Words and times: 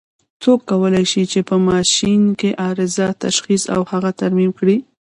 څوک 0.43 0.59
کولای 0.69 1.05
شي 1.11 1.23
چې 1.31 1.39
په 1.49 1.55
ماشین 1.69 2.21
کې 2.39 2.49
عارضه 2.63 3.07
تشخیص 3.23 3.63
او 3.75 3.81
هغه 3.91 4.11
ترمیم 4.21 4.51
کړي؟ 4.59 4.77